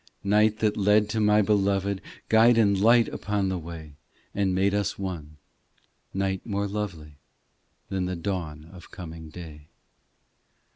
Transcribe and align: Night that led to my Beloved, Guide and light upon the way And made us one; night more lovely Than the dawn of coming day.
Night 0.23 0.57
that 0.57 0.77
led 0.77 1.09
to 1.11 1.19
my 1.19 1.43
Beloved, 1.43 2.01
Guide 2.27 2.57
and 2.57 2.75
light 2.81 3.07
upon 3.09 3.49
the 3.49 3.59
way 3.59 3.97
And 4.33 4.55
made 4.55 4.73
us 4.73 4.97
one; 4.97 5.37
night 6.11 6.43
more 6.43 6.67
lovely 6.67 7.19
Than 7.89 8.05
the 8.05 8.15
dawn 8.15 8.65
of 8.73 8.89
coming 8.89 9.29
day. 9.29 9.67